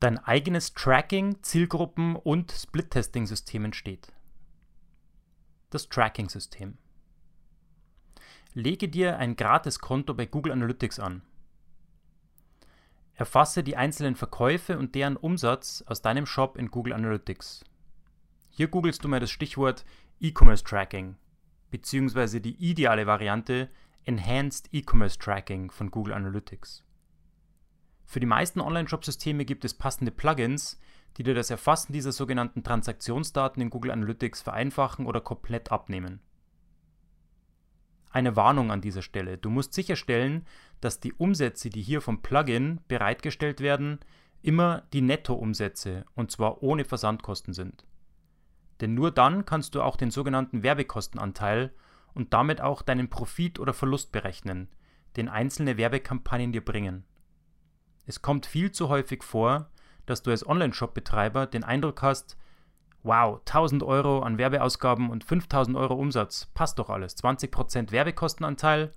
dein 0.00 0.18
eigenes 0.18 0.74
Tracking, 0.74 1.42
Zielgruppen 1.42 2.16
und 2.16 2.52
Split-Testing-System 2.52 3.64
entsteht. 3.64 4.12
Das 5.70 5.88
Tracking-System. 5.88 6.78
Lege 8.54 8.88
dir 8.88 9.18
ein 9.18 9.36
Gratis-Konto 9.36 10.14
bei 10.14 10.26
Google 10.26 10.52
Analytics 10.52 10.98
an. 10.98 11.22
Erfasse 13.14 13.62
die 13.62 13.76
einzelnen 13.76 14.14
Verkäufe 14.14 14.78
und 14.78 14.94
deren 14.94 15.16
Umsatz 15.16 15.82
aus 15.86 16.02
deinem 16.02 16.26
Shop 16.26 16.56
in 16.56 16.70
Google 16.70 16.92
Analytics. 16.92 17.64
Hier 18.50 18.68
googelst 18.68 19.04
du 19.04 19.08
mal 19.08 19.20
das 19.20 19.30
Stichwort 19.30 19.84
E-Commerce 20.20 20.64
Tracking 20.64 21.16
beziehungsweise 21.70 22.40
die 22.40 22.56
ideale 22.56 23.06
Variante 23.06 23.68
Enhanced 24.04 24.68
E-Commerce 24.72 25.18
Tracking 25.18 25.70
von 25.70 25.90
Google 25.90 26.14
Analytics. 26.14 26.84
Für 28.06 28.20
die 28.20 28.26
meisten 28.26 28.60
Online-Shop-Systeme 28.60 29.44
gibt 29.44 29.64
es 29.64 29.74
passende 29.74 30.12
Plugins, 30.12 30.80
die 31.16 31.24
dir 31.24 31.34
das 31.34 31.50
Erfassen 31.50 31.92
dieser 31.92 32.12
sogenannten 32.12 32.62
Transaktionsdaten 32.62 33.60
in 33.60 33.68
Google 33.68 33.90
Analytics 33.90 34.42
vereinfachen 34.42 35.06
oder 35.06 35.20
komplett 35.20 35.72
abnehmen. 35.72 36.20
Eine 38.10 38.36
Warnung 38.36 38.70
an 38.70 38.80
dieser 38.80 39.02
Stelle. 39.02 39.36
Du 39.36 39.50
musst 39.50 39.74
sicherstellen, 39.74 40.46
dass 40.80 41.00
die 41.00 41.12
Umsätze, 41.12 41.68
die 41.68 41.82
hier 41.82 42.00
vom 42.00 42.22
Plugin 42.22 42.80
bereitgestellt 42.88 43.60
werden, 43.60 43.98
immer 44.40 44.84
die 44.92 45.02
Nettoumsätze 45.02 46.04
und 46.14 46.30
zwar 46.30 46.62
ohne 46.62 46.84
Versandkosten 46.84 47.52
sind. 47.52 47.84
Denn 48.80 48.94
nur 48.94 49.10
dann 49.10 49.44
kannst 49.44 49.74
du 49.74 49.82
auch 49.82 49.96
den 49.96 50.10
sogenannten 50.10 50.62
Werbekostenanteil 50.62 51.72
und 52.14 52.32
damit 52.32 52.60
auch 52.60 52.82
deinen 52.82 53.10
Profit 53.10 53.58
oder 53.58 53.74
Verlust 53.74 54.12
berechnen, 54.12 54.68
den 55.16 55.28
einzelne 55.28 55.76
Werbekampagnen 55.76 56.52
dir 56.52 56.64
bringen. 56.64 57.04
Es 58.06 58.22
kommt 58.22 58.46
viel 58.46 58.72
zu 58.72 58.88
häufig 58.88 59.22
vor, 59.22 59.68
dass 60.06 60.22
du 60.22 60.30
als 60.30 60.46
Online-Shop-Betreiber 60.46 61.46
den 61.46 61.64
Eindruck 61.64 62.02
hast, 62.02 62.36
wow, 63.02 63.40
1000 63.40 63.82
Euro 63.82 64.20
an 64.20 64.38
Werbeausgaben 64.38 65.10
und 65.10 65.24
5000 65.24 65.76
Euro 65.76 65.94
Umsatz, 65.94 66.46
passt 66.54 66.78
doch 66.78 66.90
alles, 66.90 67.16
20% 67.16 67.90
Werbekostenanteil, 67.90 68.92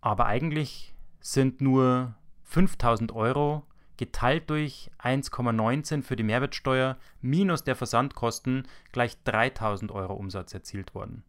aber 0.00 0.26
eigentlich 0.26 0.94
sind 1.20 1.60
nur 1.60 2.14
5000 2.44 3.12
Euro 3.12 3.64
geteilt 3.96 4.48
durch 4.48 4.90
1,19 4.98 6.02
für 6.02 6.16
die 6.16 6.22
Mehrwertsteuer 6.22 6.96
minus 7.20 7.64
der 7.64 7.76
Versandkosten 7.76 8.66
gleich 8.92 9.22
3000 9.24 9.92
Euro 9.92 10.14
Umsatz 10.14 10.54
erzielt 10.54 10.94
worden. 10.94 11.22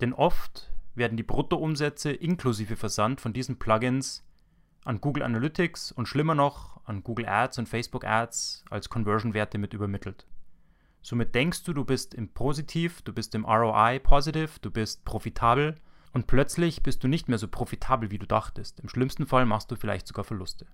Denn 0.00 0.12
oft 0.12 0.72
werden 0.96 1.16
die 1.16 1.22
Bruttoumsätze 1.22 2.12
inklusive 2.12 2.76
Versand 2.76 3.20
von 3.20 3.32
diesen 3.32 3.58
Plugins 3.58 4.23
an 4.84 5.00
Google 5.00 5.22
Analytics 5.22 5.92
und 5.92 6.06
schlimmer 6.06 6.34
noch 6.34 6.80
an 6.84 7.02
Google 7.02 7.26
Ads 7.26 7.58
und 7.58 7.68
Facebook 7.68 8.04
Ads 8.04 8.64
als 8.70 8.88
Conversion-Werte 8.88 9.58
mit 9.58 9.74
übermittelt. 9.74 10.26
Somit 11.02 11.34
denkst 11.34 11.64
du, 11.64 11.72
du 11.72 11.84
bist 11.84 12.14
im 12.14 12.28
Positiv, 12.28 13.02
du 13.02 13.12
bist 13.12 13.34
im 13.34 13.44
ROI 13.44 13.98
positiv, 13.98 14.58
du 14.58 14.70
bist 14.70 15.04
profitabel 15.04 15.76
und 16.12 16.26
plötzlich 16.26 16.82
bist 16.82 17.02
du 17.02 17.08
nicht 17.08 17.28
mehr 17.28 17.38
so 17.38 17.48
profitabel, 17.48 18.10
wie 18.10 18.18
du 18.18 18.26
dachtest. 18.26 18.80
Im 18.80 18.88
schlimmsten 18.88 19.26
Fall 19.26 19.46
machst 19.46 19.70
du 19.70 19.76
vielleicht 19.76 20.06
sogar 20.06 20.24
Verluste. 20.24 20.66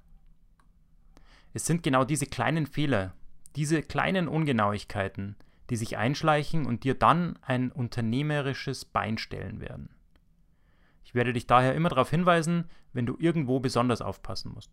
Es 1.53 1.67
sind 1.67 1.83
genau 1.83 2.05
diese 2.05 2.27
kleinen 2.27 2.67
Fehler, 2.67 3.15
diese 3.57 3.83
kleinen 3.83 4.29
Ungenauigkeiten, 4.29 5.37
die 5.71 5.77
sich 5.77 5.97
einschleichen 5.97 6.67
und 6.67 6.85
dir 6.85 6.95
dann 6.95 7.39
ein 7.43 7.73
unternehmerisches 7.73 8.85
Bein 8.85 9.19
stellen 9.19 9.61
werden. 9.61 9.89
Ich 11.11 11.15
werde 11.17 11.33
dich 11.33 11.49
daher 11.49 11.75
immer 11.75 11.89
darauf 11.89 12.09
hinweisen, 12.09 12.71
wenn 12.93 13.05
du 13.05 13.17
irgendwo 13.19 13.59
besonders 13.59 14.01
aufpassen 14.01 14.53
musst. 14.55 14.71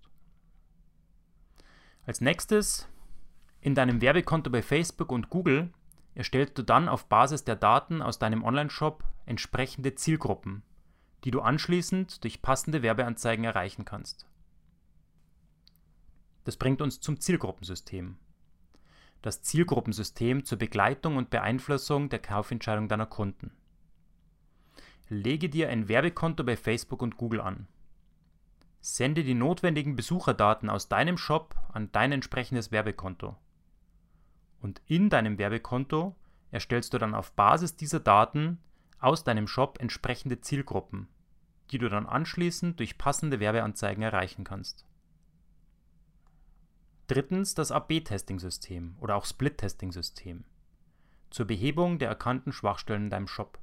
Als 2.05 2.21
nächstes, 2.21 2.87
in 3.59 3.73
deinem 3.73 4.01
Werbekonto 4.01 4.51
bei 4.51 4.61
Facebook 4.61 5.11
und 5.11 5.31
Google 5.31 5.73
erstellst 6.13 6.55
du 6.59 6.61
dann 6.61 6.89
auf 6.89 7.09
Basis 7.09 7.43
der 7.43 7.55
Daten 7.55 8.03
aus 8.03 8.19
deinem 8.19 8.43
Online-Shop 8.43 9.03
entsprechende 9.25 9.95
Zielgruppen, 9.95 10.61
die 11.23 11.31
du 11.31 11.41
anschließend 11.41 12.23
durch 12.23 12.43
passende 12.43 12.83
Werbeanzeigen 12.83 13.43
erreichen 13.43 13.83
kannst. 13.83 14.27
Das 16.43 16.55
bringt 16.55 16.83
uns 16.83 16.99
zum 16.99 17.19
Zielgruppensystem. 17.19 18.19
Das 19.23 19.41
Zielgruppensystem 19.41 20.45
zur 20.45 20.59
Begleitung 20.59 21.17
und 21.17 21.31
Beeinflussung 21.31 22.09
der 22.09 22.19
Kaufentscheidung 22.19 22.89
deiner 22.89 23.07
Kunden. 23.07 23.57
Lege 25.09 25.49
dir 25.49 25.69
ein 25.69 25.87
Werbekonto 25.87 26.43
bei 26.43 26.57
Facebook 26.57 27.01
und 27.01 27.17
Google 27.17 27.41
an. 27.41 27.67
Sende 28.81 29.23
die 29.23 29.33
notwendigen 29.33 29.95
Besucherdaten 29.95 30.69
aus 30.69 30.89
deinem 30.89 31.17
Shop 31.17 31.55
an 31.71 31.91
dein 31.91 32.11
entsprechendes 32.11 32.71
Werbekonto. 32.71 33.37
Und 34.59 34.81
in 34.85 35.09
deinem 35.09 35.37
Werbekonto 35.37 36.15
erstellst 36.51 36.93
du 36.93 36.97
dann 36.97 37.15
auf 37.15 37.31
Basis 37.31 37.75
dieser 37.75 37.99
Daten 37.99 38.59
aus 38.99 39.23
deinem 39.23 39.47
Shop 39.47 39.77
entsprechende 39.79 40.41
Zielgruppen, 40.41 41.07
die 41.71 41.77
du 41.77 41.89
dann 41.89 42.05
anschließend 42.05 42.79
durch 42.79 42.97
passende 42.97 43.39
Werbeanzeigen 43.39 44.03
erreichen 44.03 44.43
kannst. 44.43 44.85
Drittens 47.07 47.53
das 47.53 47.71
AB-Testing-System 47.71 48.97
oder 48.99 49.15
auch 49.15 49.25
Split-Testing-System 49.25 50.43
zur 51.29 51.45
Behebung 51.45 51.99
der 51.99 52.09
erkannten 52.09 52.51
Schwachstellen 52.51 53.05
in 53.05 53.09
deinem 53.09 53.27
Shop. 53.27 53.59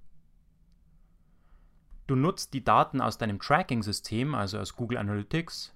Du 2.06 2.16
nutzt 2.16 2.53
die 2.53 2.65
Daten 2.65 3.00
aus 3.00 3.16
deinem 3.16 3.41
Tracking-System, 3.41 4.34
also 4.34 4.59
aus 4.59 4.76
Google 4.76 4.98
Analytics, 4.98 5.75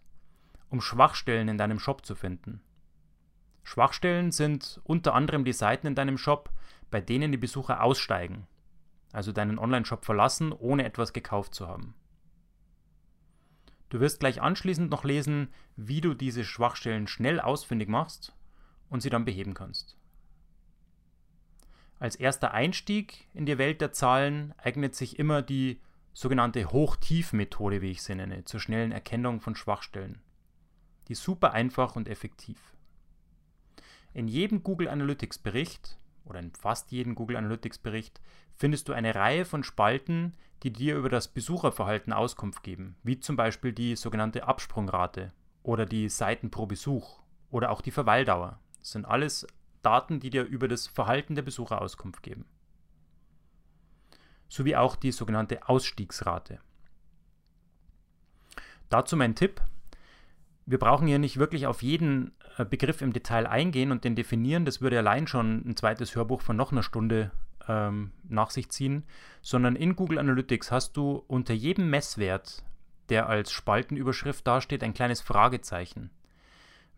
um 0.68 0.80
Schwachstellen 0.80 1.48
in 1.48 1.58
deinem 1.58 1.78
Shop 1.78 2.04
zu 2.04 2.14
finden. 2.14 2.60
Schwachstellen 3.62 4.30
sind 4.30 4.80
unter 4.84 5.14
anderem 5.14 5.44
die 5.44 5.52
Seiten 5.52 5.86
in 5.86 5.94
deinem 5.94 6.18
Shop, 6.18 6.50
bei 6.90 7.00
denen 7.00 7.32
die 7.32 7.38
Besucher 7.38 7.82
aussteigen, 7.82 8.46
also 9.12 9.32
deinen 9.32 9.58
Online-Shop 9.58 10.04
verlassen, 10.04 10.52
ohne 10.52 10.84
etwas 10.84 11.12
gekauft 11.12 11.54
zu 11.54 11.66
haben. 11.66 11.94
Du 13.88 14.00
wirst 14.00 14.20
gleich 14.20 14.42
anschließend 14.42 14.90
noch 14.90 15.04
lesen, 15.04 15.48
wie 15.76 16.02
du 16.02 16.12
diese 16.12 16.44
Schwachstellen 16.44 17.06
schnell 17.08 17.40
ausfindig 17.40 17.88
machst 17.88 18.34
und 18.90 19.00
sie 19.00 19.10
dann 19.10 19.24
beheben 19.24 19.54
kannst. 19.54 19.96
Als 21.98 22.14
erster 22.14 22.52
Einstieg 22.52 23.26
in 23.34 23.46
die 23.46 23.58
Welt 23.58 23.80
der 23.80 23.92
Zahlen 23.92 24.54
eignet 24.58 24.94
sich 24.94 25.18
immer 25.18 25.42
die 25.42 25.80
sogenannte 26.18 26.72
Hoch-Tief-Methode, 26.72 27.80
wie 27.80 27.92
ich 27.92 28.02
sie 28.02 28.16
nenne, 28.16 28.42
zur 28.44 28.58
schnellen 28.58 28.90
Erkennung 28.90 29.40
von 29.40 29.54
Schwachstellen. 29.54 30.20
Die 31.06 31.12
ist 31.12 31.22
super 31.22 31.52
einfach 31.52 31.94
und 31.94 32.08
effektiv. 32.08 32.58
In 34.14 34.26
jedem 34.26 34.64
Google 34.64 34.88
Analytics 34.88 35.38
Bericht 35.38 35.96
oder 36.24 36.40
in 36.40 36.52
fast 36.56 36.90
jedem 36.90 37.14
Google 37.14 37.36
Analytics 37.36 37.78
Bericht 37.78 38.20
findest 38.56 38.88
du 38.88 38.94
eine 38.94 39.14
Reihe 39.14 39.44
von 39.44 39.62
Spalten, 39.62 40.34
die 40.64 40.72
dir 40.72 40.96
über 40.96 41.08
das 41.08 41.28
Besucherverhalten 41.28 42.12
Auskunft 42.12 42.64
geben, 42.64 42.96
wie 43.04 43.20
zum 43.20 43.36
Beispiel 43.36 43.72
die 43.72 43.94
sogenannte 43.94 44.42
Absprungrate 44.42 45.32
oder 45.62 45.86
die 45.86 46.08
Seiten 46.08 46.50
pro 46.50 46.66
Besuch 46.66 47.20
oder 47.48 47.70
auch 47.70 47.80
die 47.80 47.92
Verweildauer. 47.92 48.58
Das 48.80 48.90
sind 48.90 49.04
alles 49.04 49.46
Daten, 49.82 50.18
die 50.18 50.30
dir 50.30 50.42
über 50.42 50.66
das 50.66 50.88
Verhalten 50.88 51.36
der 51.36 51.42
Besucher 51.42 51.80
Auskunft 51.80 52.24
geben 52.24 52.44
sowie 54.48 54.76
auch 54.76 54.96
die 54.96 55.12
sogenannte 55.12 55.68
Ausstiegsrate. 55.68 56.60
Dazu 58.88 59.16
mein 59.16 59.34
Tipp. 59.34 59.60
Wir 60.66 60.78
brauchen 60.78 61.06
hier 61.06 61.18
nicht 61.18 61.38
wirklich 61.38 61.66
auf 61.66 61.82
jeden 61.82 62.32
äh, 62.56 62.64
Begriff 62.64 63.00
im 63.00 63.12
Detail 63.12 63.46
eingehen 63.46 63.92
und 63.92 64.04
den 64.04 64.16
definieren. 64.16 64.64
Das 64.64 64.80
würde 64.80 64.98
allein 64.98 65.26
schon 65.26 65.62
ein 65.66 65.76
zweites 65.76 66.14
Hörbuch 66.14 66.40
von 66.40 66.56
noch 66.56 66.72
einer 66.72 66.82
Stunde 66.82 67.30
ähm, 67.68 68.12
nach 68.28 68.50
sich 68.50 68.70
ziehen, 68.70 69.04
sondern 69.42 69.76
in 69.76 69.96
Google 69.96 70.18
Analytics 70.18 70.70
hast 70.70 70.96
du 70.96 71.22
unter 71.26 71.54
jedem 71.54 71.90
Messwert, 71.90 72.64
der 73.08 73.28
als 73.28 73.50
Spaltenüberschrift 73.52 74.46
dasteht, 74.46 74.82
ein 74.82 74.94
kleines 74.94 75.20
Fragezeichen. 75.20 76.10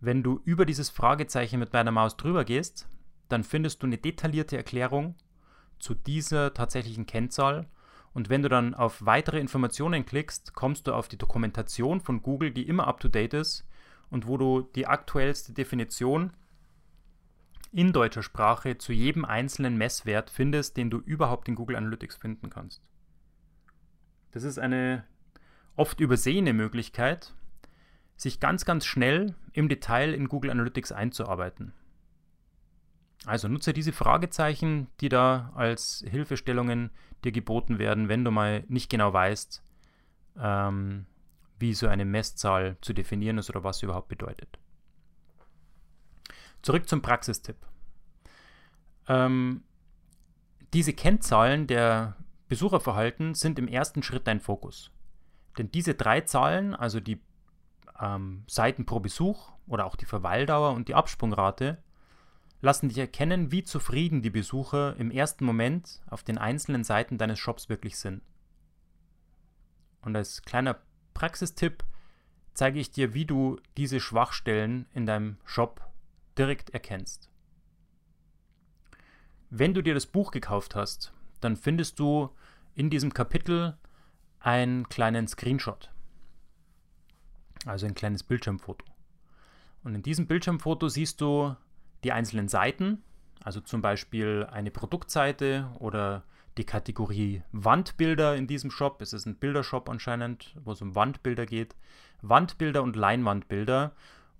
Wenn 0.00 0.22
du 0.22 0.40
über 0.44 0.64
dieses 0.64 0.90
Fragezeichen 0.90 1.60
mit 1.60 1.74
deiner 1.74 1.90
Maus 1.90 2.16
drüber 2.16 2.44
gehst, 2.44 2.88
dann 3.28 3.44
findest 3.44 3.82
du 3.82 3.86
eine 3.86 3.98
detaillierte 3.98 4.56
Erklärung 4.56 5.14
zu 5.80 5.94
dieser 5.94 6.54
tatsächlichen 6.54 7.06
Kennzahl. 7.06 7.66
Und 8.12 8.28
wenn 8.28 8.42
du 8.42 8.48
dann 8.48 8.74
auf 8.74 9.04
weitere 9.04 9.40
Informationen 9.40 10.04
klickst, 10.04 10.54
kommst 10.54 10.86
du 10.86 10.94
auf 10.94 11.08
die 11.08 11.18
Dokumentation 11.18 12.00
von 12.00 12.22
Google, 12.22 12.50
die 12.50 12.68
immer 12.68 12.86
up-to-date 12.86 13.34
ist 13.34 13.66
und 14.10 14.26
wo 14.26 14.36
du 14.36 14.62
die 14.74 14.86
aktuellste 14.86 15.52
Definition 15.52 16.32
in 17.72 17.92
deutscher 17.92 18.22
Sprache 18.22 18.78
zu 18.78 18.92
jedem 18.92 19.24
einzelnen 19.24 19.76
Messwert 19.76 20.30
findest, 20.30 20.76
den 20.76 20.90
du 20.90 20.98
überhaupt 20.98 21.48
in 21.48 21.54
Google 21.54 21.76
Analytics 21.76 22.16
finden 22.16 22.50
kannst. 22.50 22.82
Das 24.32 24.42
ist 24.42 24.58
eine 24.58 25.04
oft 25.76 26.00
übersehene 26.00 26.52
Möglichkeit, 26.52 27.32
sich 28.16 28.40
ganz, 28.40 28.64
ganz 28.64 28.84
schnell 28.84 29.34
im 29.52 29.68
Detail 29.68 30.12
in 30.12 30.28
Google 30.28 30.50
Analytics 30.50 30.92
einzuarbeiten. 30.92 31.72
Also 33.26 33.48
nutze 33.48 33.72
diese 33.72 33.92
Fragezeichen, 33.92 34.88
die 35.00 35.08
da 35.08 35.52
als 35.54 36.04
Hilfestellungen 36.08 36.90
dir 37.24 37.32
geboten 37.32 37.78
werden, 37.78 38.08
wenn 38.08 38.24
du 38.24 38.30
mal 38.30 38.64
nicht 38.68 38.88
genau 38.90 39.12
weißt, 39.12 39.62
ähm, 40.38 41.06
wie 41.58 41.74
so 41.74 41.86
eine 41.86 42.06
Messzahl 42.06 42.78
zu 42.80 42.94
definieren 42.94 43.38
ist 43.38 43.50
oder 43.50 43.62
was 43.62 43.78
sie 43.78 43.86
überhaupt 43.86 44.08
bedeutet. 44.08 44.58
Zurück 46.62 46.88
zum 46.88 47.02
Praxistipp. 47.02 47.56
Ähm, 49.06 49.64
diese 50.72 50.92
Kennzahlen 50.92 51.66
der 51.66 52.16
Besucherverhalten 52.48 53.34
sind 53.34 53.58
im 53.58 53.68
ersten 53.68 54.02
Schritt 54.02 54.26
dein 54.26 54.40
Fokus. 54.40 54.90
Denn 55.58 55.70
diese 55.70 55.94
drei 55.94 56.22
Zahlen, 56.22 56.74
also 56.74 57.00
die 57.00 57.20
ähm, 58.00 58.44
Seiten 58.46 58.86
pro 58.86 59.00
Besuch 59.00 59.52
oder 59.66 59.84
auch 59.84 59.96
die 59.96 60.04
Verweildauer 60.06 60.72
und 60.72 60.88
die 60.88 60.94
Absprungrate, 60.94 61.82
lassen 62.60 62.88
dich 62.88 62.98
erkennen, 62.98 63.52
wie 63.52 63.64
zufrieden 63.64 64.22
die 64.22 64.30
Besucher 64.30 64.96
im 64.96 65.10
ersten 65.10 65.44
Moment 65.44 66.02
auf 66.08 66.22
den 66.22 66.38
einzelnen 66.38 66.84
Seiten 66.84 67.18
deines 67.18 67.38
Shops 67.38 67.68
wirklich 67.68 67.98
sind. 67.98 68.22
Und 70.02 70.16
als 70.16 70.42
kleiner 70.42 70.78
Praxistipp 71.14 71.84
zeige 72.54 72.78
ich 72.78 72.90
dir, 72.90 73.14
wie 73.14 73.24
du 73.24 73.58
diese 73.76 74.00
Schwachstellen 74.00 74.86
in 74.92 75.06
deinem 75.06 75.38
Shop 75.44 75.88
direkt 76.36 76.70
erkennst. 76.70 77.30
Wenn 79.50 79.74
du 79.74 79.82
dir 79.82 79.94
das 79.94 80.06
Buch 80.06 80.30
gekauft 80.30 80.74
hast, 80.74 81.12
dann 81.40 81.56
findest 81.56 81.98
du 81.98 82.30
in 82.74 82.90
diesem 82.90 83.12
Kapitel 83.12 83.76
einen 84.38 84.88
kleinen 84.88 85.26
Screenshot. 85.26 85.90
Also 87.66 87.86
ein 87.86 87.94
kleines 87.94 88.22
Bildschirmfoto. 88.22 88.86
Und 89.82 89.94
in 89.94 90.02
diesem 90.02 90.26
Bildschirmfoto 90.26 90.88
siehst 90.88 91.20
du 91.20 91.56
die 92.04 92.12
einzelnen 92.12 92.48
Seiten, 92.48 93.02
also 93.42 93.60
zum 93.60 93.82
Beispiel 93.82 94.46
eine 94.50 94.70
Produktseite 94.70 95.70
oder 95.78 96.24
die 96.58 96.64
Kategorie 96.64 97.42
Wandbilder 97.52 98.36
in 98.36 98.46
diesem 98.46 98.70
Shop. 98.70 99.00
Es 99.00 99.12
ist 99.12 99.26
ein 99.26 99.36
Bildershop 99.36 99.88
anscheinend, 99.88 100.54
wo 100.62 100.72
es 100.72 100.82
um 100.82 100.94
Wandbilder 100.94 101.46
geht. 101.46 101.76
Wandbilder 102.22 102.82
und 102.82 102.96
Leinwandbilder 102.96 103.92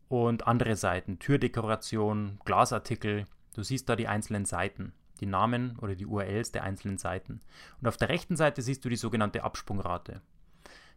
und 0.09 0.47
andere 0.47 0.77
Seiten, 0.77 1.19
Türdekoration, 1.19 2.41
Glasartikel. 2.45 3.27
Du 3.55 3.63
siehst 3.63 3.89
da 3.89 3.97
die 3.97 4.09
einzelnen 4.09 4.45
Seiten, 4.45 4.93
die 5.21 5.27
Namen 5.27 5.79
oder 5.81 5.95
die 5.95 6.07
URLs 6.07 6.53
der 6.53 6.65
einzelnen 6.65 6.99
Seiten. 6.99 7.41
Und 7.81 7.89
auf 7.89 7.97
der 7.97 8.09
rechten 8.09 8.37
Seite 8.37 8.61
siehst 8.61 8.85
du 8.85 8.89
die 8.89 8.97
sogenannte 8.97 9.45
Absprungrate. 9.45 10.21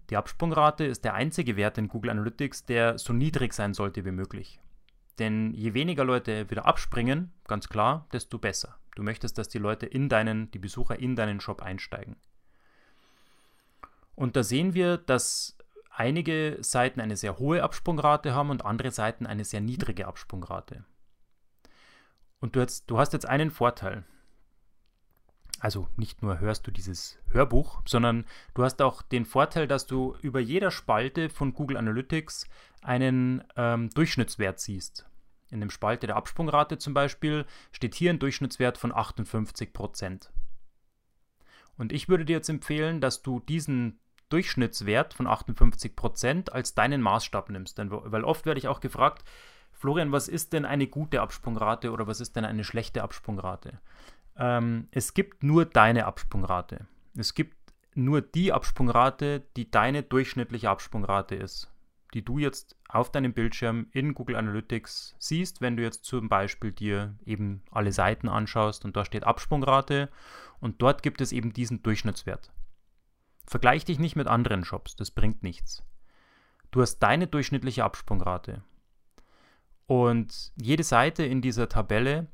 Die 0.09 0.17
Absprungrate 0.17 0.83
ist 0.83 1.05
der 1.05 1.13
einzige 1.13 1.55
Wert 1.55 1.77
in 1.77 1.87
Google 1.87 2.11
Analytics, 2.11 2.65
der 2.65 2.97
so 2.97 3.13
niedrig 3.13 3.53
sein 3.53 3.73
sollte 3.73 4.03
wie 4.03 4.11
möglich. 4.11 4.59
Denn 5.19 5.53
je 5.53 5.73
weniger 5.73 6.03
Leute 6.05 6.49
wieder 6.49 6.65
abspringen, 6.65 7.31
ganz 7.47 7.69
klar, 7.69 8.07
desto 8.11 8.39
besser. 8.39 8.77
Du 8.95 9.03
möchtest, 9.03 9.37
dass 9.37 9.49
die 9.49 9.59
Leute 9.59 9.85
in 9.85 10.09
deinen, 10.09 10.49
die 10.51 10.59
Besucher 10.59 10.99
in 10.99 11.15
deinen 11.15 11.39
Shop 11.39 11.61
einsteigen. 11.61 12.15
Und 14.15 14.35
da 14.35 14.43
sehen 14.43 14.73
wir, 14.73 14.97
dass 14.97 15.57
einige 15.89 16.57
Seiten 16.61 16.99
eine 16.99 17.17
sehr 17.17 17.37
hohe 17.37 17.63
Absprungrate 17.63 18.33
haben 18.33 18.49
und 18.49 18.65
andere 18.65 18.91
Seiten 18.91 19.25
eine 19.25 19.45
sehr 19.45 19.61
niedrige 19.61 20.07
Absprungrate. 20.07 20.83
Und 22.39 22.55
du 22.55 22.61
hast, 22.61 22.89
du 22.89 22.97
hast 22.97 23.13
jetzt 23.13 23.27
einen 23.27 23.51
Vorteil. 23.51 24.03
Also 25.59 25.87
nicht 25.95 26.21
nur 26.21 26.39
hörst 26.39 26.67
du 26.67 26.71
dieses 26.71 27.17
Hörbuch, 27.29 27.81
sondern 27.85 28.25
du 28.53 28.63
hast 28.63 28.81
auch 28.81 29.01
den 29.01 29.25
Vorteil, 29.25 29.65
dass 29.65 29.87
du 29.87 30.15
über 30.21 30.41
jeder 30.41 30.71
Spalte 30.71 31.29
von 31.29 31.53
Google 31.53 31.77
Analytics 31.77 32.49
einen 32.83 33.43
ähm, 33.55 33.89
Durchschnittswert 33.89 34.59
siehst. 34.59 35.05
In 35.49 35.59
dem 35.59 35.69
Spalte 35.69 36.07
der 36.07 36.15
Absprungrate 36.15 36.77
zum 36.77 36.93
Beispiel 36.93 37.45
steht 37.71 37.95
hier 37.95 38.09
ein 38.09 38.19
Durchschnittswert 38.19 38.77
von 38.77 38.91
58% 38.91 40.29
Und 41.77 41.91
ich 41.91 42.09
würde 42.09 42.25
dir 42.25 42.37
jetzt 42.37 42.49
empfehlen, 42.49 43.01
dass 43.01 43.21
du 43.21 43.39
diesen 43.39 43.99
Durchschnittswert 44.29 45.13
von 45.13 45.27
58% 45.27 46.49
als 46.49 46.73
deinen 46.73 47.01
Maßstab 47.01 47.49
nimmst. 47.49 47.77
Denn, 47.77 47.91
weil 47.91 48.23
oft 48.23 48.47
werde 48.47 48.57
ich 48.57 48.67
auch 48.67 48.79
gefragt, 48.79 49.23
Florian, 49.71 50.11
was 50.11 50.27
ist 50.27 50.53
denn 50.53 50.65
eine 50.65 50.87
gute 50.87 51.21
Absprungrate 51.21 51.91
oder 51.91 52.07
was 52.07 52.19
ist 52.19 52.35
denn 52.35 52.45
eine 52.45 52.63
schlechte 52.63 53.03
Absprungrate? 53.03 53.79
Ähm, 54.35 54.87
es 54.89 55.13
gibt 55.13 55.43
nur 55.43 55.65
deine 55.65 56.05
Absprungrate. 56.05 56.87
Es 57.15 57.35
gibt 57.35 57.55
nur 57.93 58.21
die 58.21 58.51
Absprungrate, 58.51 59.43
die 59.55 59.69
deine 59.69 60.01
durchschnittliche 60.01 60.69
Absprungrate 60.69 61.35
ist 61.35 61.69
die 62.13 62.23
du 62.23 62.37
jetzt 62.37 62.77
auf 62.87 63.11
deinem 63.11 63.33
Bildschirm 63.33 63.87
in 63.91 64.13
Google 64.13 64.35
Analytics 64.35 65.15
siehst, 65.17 65.61
wenn 65.61 65.77
du 65.77 65.83
jetzt 65.83 66.05
zum 66.05 66.29
Beispiel 66.29 66.71
dir 66.71 67.17
eben 67.25 67.63
alle 67.71 67.91
Seiten 67.91 68.29
anschaust 68.29 68.85
und 68.85 68.95
da 68.95 69.03
steht 69.03 69.23
Absprungrate 69.23 70.09
und 70.59 70.81
dort 70.81 71.01
gibt 71.01 71.21
es 71.21 71.31
eben 71.31 71.53
diesen 71.53 71.81
Durchschnittswert. 71.81 72.51
Vergleich 73.47 73.83
dich 73.83 73.99
nicht 73.99 74.15
mit 74.15 74.27
anderen 74.27 74.63
Shops, 74.63 74.95
das 74.95 75.11
bringt 75.11 75.43
nichts. 75.43 75.83
Du 76.71 76.81
hast 76.81 76.99
deine 76.99 77.27
durchschnittliche 77.27 77.83
Absprungrate. 77.83 78.63
Und 79.85 80.53
jede 80.55 80.83
Seite 80.83 81.23
in 81.25 81.41
dieser 81.41 81.67
Tabelle, 81.67 82.27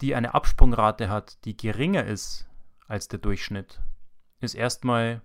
die 0.00 0.14
eine 0.14 0.34
Absprungrate 0.34 1.08
hat, 1.08 1.44
die 1.44 1.56
geringer 1.56 2.04
ist 2.04 2.48
als 2.88 3.08
der 3.08 3.18
Durchschnitt, 3.20 3.80
ist 4.40 4.54
erstmal, 4.54 5.22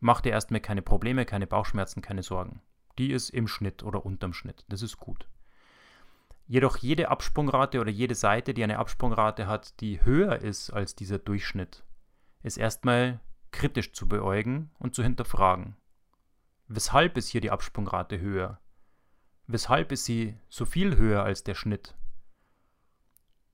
macht 0.00 0.24
dir 0.24 0.30
erstmal 0.30 0.60
keine 0.60 0.82
Probleme, 0.82 1.24
keine 1.24 1.46
Bauchschmerzen, 1.46 2.02
keine 2.02 2.22
Sorgen 2.22 2.60
die 2.98 3.12
ist 3.12 3.30
im 3.30 3.48
Schnitt 3.48 3.82
oder 3.82 4.04
unterm 4.04 4.32
Schnitt. 4.32 4.64
Das 4.68 4.82
ist 4.82 4.98
gut. 4.98 5.28
Jedoch 6.46 6.76
jede 6.76 7.08
Absprungrate 7.08 7.80
oder 7.80 7.90
jede 7.90 8.14
Seite, 8.14 8.52
die 8.52 8.62
eine 8.62 8.78
Absprungrate 8.78 9.46
hat, 9.46 9.80
die 9.80 10.04
höher 10.04 10.36
ist 10.36 10.70
als 10.70 10.94
dieser 10.94 11.18
Durchschnitt, 11.18 11.84
ist 12.42 12.58
erstmal 12.58 13.20
kritisch 13.50 13.92
zu 13.92 14.08
beäugen 14.08 14.70
und 14.78 14.94
zu 14.94 15.02
hinterfragen. 15.02 15.76
Weshalb 16.68 17.16
ist 17.16 17.28
hier 17.28 17.40
die 17.40 17.50
Absprungrate 17.50 18.20
höher? 18.20 18.60
Weshalb 19.46 19.92
ist 19.92 20.04
sie 20.04 20.36
so 20.48 20.64
viel 20.64 20.96
höher 20.96 21.22
als 21.22 21.44
der 21.44 21.54
Schnitt? 21.54 21.94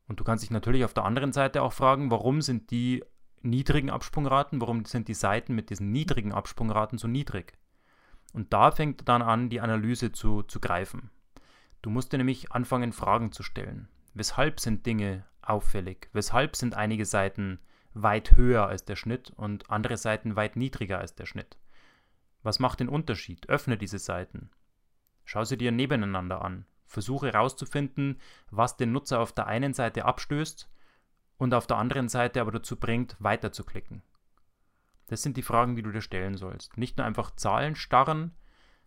Und 0.09 0.19
du 0.19 0.25
kannst 0.25 0.43
dich 0.43 0.51
natürlich 0.51 0.85
auf 0.85 0.95
der 0.95 1.05
anderen 1.05 1.33
Seite 1.33 1.63
auch 1.63 1.73
fragen, 1.73 2.11
warum 2.11 2.43
sind 2.43 2.71
die 2.73 3.05
niedrigen 3.43 3.91
Absprungraten, 3.91 4.61
warum 4.61 4.85
sind 4.85 5.07
die 5.09 5.15
Seiten 5.15 5.55
mit 5.55 5.71
diesen 5.71 5.93
niedrigen 5.93 6.33
Absprungraten 6.33 6.99
so 6.99 7.07
niedrig? 7.07 7.57
Und 8.33 8.53
da 8.53 8.71
fängt 8.71 9.09
dann 9.09 9.23
an, 9.23 9.49
die 9.49 9.61
Analyse 9.61 10.13
zu, 10.13 10.43
zu 10.43 10.61
greifen. 10.61 11.11
Du 11.83 11.91
musst 11.91 12.13
dir 12.13 12.19
nämlich 12.19 12.53
anfangen, 12.53 12.93
Fragen 12.93 13.33
zu 13.33 13.43
stellen. 13.43 13.89
Weshalb 14.15 14.61
sind 14.61 14.87
Dinge 14.87 15.25
auffällig? 15.43 16.09
Weshalb 16.13 16.57
sind 16.57 16.75
einige 16.75 17.05
Seiten 17.05 17.59
weit 17.95 18.37
höher 18.37 18.67
als 18.67 18.85
der 18.85 18.97
Schnitt 18.97 19.31
und 19.31 19.71
andere 19.71 19.97
Seiten 19.97 20.37
weit 20.37 20.57
niedriger 20.57 20.99
als 20.99 21.15
der 21.15 21.27
Schnitt? 21.27 21.59
Was 22.43 22.59
macht 22.59 22.81
den 22.81 22.89
Unterschied? 22.89 23.49
Öffne 23.49 23.77
diese 23.77 23.99
Seiten. 23.99 24.51
Schau 25.25 25.45
sie 25.45 25.59
dir 25.59 25.73
nebeneinander 25.73 26.43
an. 26.43 26.67
Versuche 26.87 27.29
herauszufinden, 27.29 28.19
was 28.51 28.77
den 28.77 28.93
Nutzer 28.93 29.21
auf 29.21 29.33
der 29.33 29.47
einen 29.47 29.75
Seite 29.75 30.05
abstößt 30.05 30.69
und 31.37 31.55
auf 31.55 31.67
der 31.67 31.77
anderen 31.77 32.09
Seite 32.09 32.41
aber 32.41 32.53
dazu 32.53 32.77
bringt, 32.77 33.17
weiterzuklicken. 33.21 34.03
Das 35.11 35.25
sind 35.25 35.37
die 35.37 35.43
Fragen, 35.43 35.75
die 35.75 35.83
du 35.83 35.91
dir 35.91 36.03
stellen 36.03 36.37
sollst. 36.37 36.79
Nicht 36.79 36.97
nur 36.97 37.05
einfach 37.05 37.35
Zahlen 37.35 37.75
starren, 37.75 38.31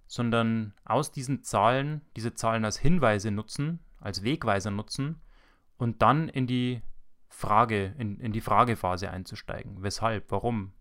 sondern 0.08 0.74
aus 0.86 1.12
diesen 1.12 1.44
Zahlen, 1.44 2.00
diese 2.16 2.34
Zahlen 2.34 2.64
als 2.64 2.78
Hinweise 2.78 3.30
nutzen, 3.30 3.82
als 4.00 4.24
Wegweiser 4.24 4.72
nutzen 4.72 5.20
und 5.76 6.02
dann 6.02 6.30
in 6.30 6.48
die 6.48 6.82
Frage, 7.28 7.94
in, 7.98 8.22
in 8.22 8.32
die 8.32 8.40
Fragephase 8.40 9.12
einzusteigen. 9.12 9.84
Weshalb, 9.84 10.32
warum? 10.32 10.72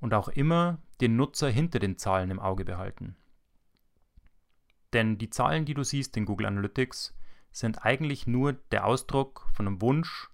Und 0.00 0.14
auch 0.14 0.28
immer 0.28 0.78
den 1.02 1.16
Nutzer 1.16 1.50
hinter 1.50 1.78
den 1.78 1.98
Zahlen 1.98 2.30
im 2.30 2.40
Auge 2.40 2.64
behalten. 2.64 3.14
Denn 4.94 5.18
die 5.18 5.28
Zahlen, 5.28 5.66
die 5.66 5.74
du 5.74 5.84
siehst 5.84 6.16
in 6.16 6.24
Google 6.24 6.46
Analytics, 6.46 7.14
sind 7.50 7.84
eigentlich 7.84 8.26
nur 8.26 8.54
der 8.54 8.86
Ausdruck 8.86 9.50
von 9.52 9.66
einem 9.66 9.82
Wunsch 9.82 10.30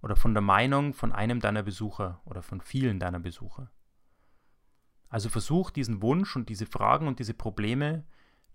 oder 0.00 0.16
von 0.16 0.32
der 0.32 0.40
Meinung 0.40 0.94
von 0.94 1.12
einem 1.12 1.40
deiner 1.40 1.62
Besucher 1.62 2.22
oder 2.24 2.40
von 2.40 2.62
vielen 2.62 2.98
deiner 2.98 3.20
Besucher. 3.20 3.70
Also 5.12 5.28
versuch 5.28 5.70
diesen 5.70 6.00
Wunsch 6.00 6.36
und 6.36 6.48
diese 6.48 6.64
Fragen 6.64 7.06
und 7.06 7.18
diese 7.18 7.34
Probleme, 7.34 8.02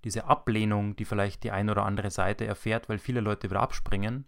diese 0.03 0.25
Ablehnung, 0.25 0.95
die 0.95 1.05
vielleicht 1.05 1.43
die 1.43 1.51
eine 1.51 1.71
oder 1.71 1.85
andere 1.85 2.09
Seite 2.09 2.47
erfährt, 2.47 2.89
weil 2.89 2.97
viele 2.97 3.21
Leute 3.21 3.51
wieder 3.51 3.61
abspringen, 3.61 4.25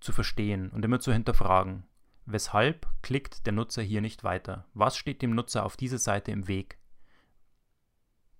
zu 0.00 0.12
verstehen 0.12 0.70
und 0.70 0.82
immer 0.86 1.00
zu 1.00 1.12
hinterfragen. 1.12 1.84
Weshalb 2.24 2.88
klickt 3.02 3.44
der 3.44 3.52
Nutzer 3.52 3.82
hier 3.82 4.00
nicht 4.00 4.24
weiter? 4.24 4.64
Was 4.72 4.96
steht 4.96 5.20
dem 5.20 5.34
Nutzer 5.34 5.66
auf 5.66 5.76
dieser 5.76 5.98
Seite 5.98 6.30
im 6.30 6.48
Weg? 6.48 6.78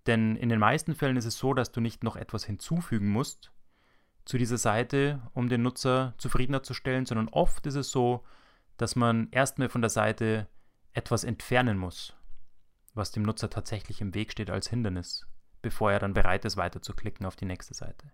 Denn 0.07 0.35
in 0.37 0.49
den 0.49 0.59
meisten 0.59 0.95
Fällen 0.95 1.19
ist 1.19 1.27
es 1.27 1.37
so, 1.37 1.53
dass 1.53 1.73
du 1.73 1.83
nicht 1.83 2.05
noch 2.05 2.17
etwas 2.17 2.47
hinzufügen 2.47 3.11
musst 3.11 3.53
zu 4.25 4.39
dieser 4.39 4.57
Seite, 4.57 5.21
um 5.35 5.51
den 5.51 5.61
Nutzer 5.61 6.15
zufriedener 6.17 6.63
zu 6.63 6.73
stellen, 6.73 7.05
sondern 7.05 7.29
oft 7.29 7.67
ist 7.67 7.75
es 7.75 7.91
so, 7.91 8.25
dass 8.79 8.97
man 8.97 9.29
erstmal 9.31 9.69
von 9.69 9.83
der 9.83 9.91
Seite 9.91 10.49
etwas 10.95 11.23
entfernen 11.23 11.77
muss 11.77 12.17
was 12.95 13.13
dem 13.13 13.23
Nutzer 13.23 13.51
tatsächlich 13.51 14.01
im 14.01 14.15
Weg 14.15 14.33
steht 14.33 14.51
als 14.51 14.69
Hindernis, 14.69 15.27
bevor 15.63 15.93
er 15.93 15.99
dann 15.99 16.15
bereit 16.15 16.45
ist, 16.45 16.57
weiter 16.57 16.83
zu 16.83 16.95
klicken 16.95 17.27
auf 17.27 17.37
die 17.37 17.45
nächste 17.45 17.75
Seite. 17.75 18.11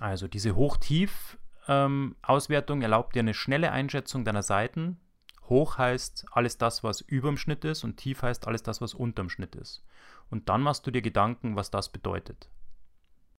Also 0.00 0.28
diese 0.28 0.54
Hoch-Tief-Auswertung 0.54 2.78
ähm, 2.78 2.82
erlaubt 2.82 3.14
dir 3.14 3.20
eine 3.20 3.34
schnelle 3.34 3.72
Einschätzung 3.72 4.24
deiner 4.24 4.42
Seiten. 4.42 5.00
Hoch 5.48 5.78
heißt 5.78 6.26
alles 6.30 6.58
das, 6.58 6.84
was 6.84 7.00
über 7.00 7.28
dem 7.28 7.38
Schnitt 7.38 7.64
ist 7.64 7.84
und 7.84 7.96
tief 7.96 8.22
heißt 8.22 8.46
alles 8.46 8.62
das, 8.62 8.80
was 8.80 8.94
unterm 8.94 9.30
Schnitt 9.30 9.56
ist. 9.56 9.84
und 10.30 10.48
dann 10.48 10.62
machst 10.62 10.86
du 10.86 10.90
dir 10.90 11.02
Gedanken, 11.02 11.56
was 11.56 11.70
das 11.70 11.90
bedeutet. 11.90 12.48